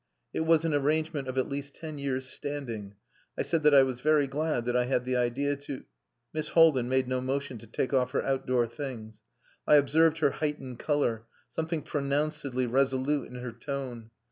It 0.33 0.39
was 0.39 0.65
an 0.65 0.73
arrangement 0.73 1.27
of 1.27 1.37
at 1.37 1.47
least 1.47 1.75
ten 1.75 1.99
years' 1.99 2.25
standing. 2.27 2.95
I 3.37 3.43
said 3.43 3.61
that 3.61 3.75
I 3.75 3.83
was 3.83 3.99
very 4.01 4.25
glad 4.25 4.65
that 4.65 4.75
I 4.75 4.85
had 4.85 5.05
the 5.05 5.15
idea 5.15 5.55
to.... 5.55 5.83
Miss 6.33 6.49
Haldin 6.53 6.89
made 6.89 7.07
no 7.07 7.21
motion 7.21 7.59
to 7.59 7.67
take 7.67 7.93
off 7.93 8.09
her 8.09 8.23
outdoor 8.23 8.65
things. 8.65 9.21
I 9.67 9.75
observed 9.75 10.17
her 10.17 10.31
heightened 10.31 10.79
colour, 10.79 11.25
something 11.51 11.83
pronouncedly 11.83 12.65
resolute 12.65 13.27
in 13.27 13.35
her 13.35 13.51
tone. 13.51 14.09